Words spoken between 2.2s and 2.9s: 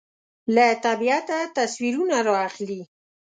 رااخلي